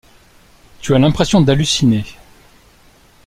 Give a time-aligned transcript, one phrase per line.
[0.81, 2.03] Tu as l’impression d’halluciner.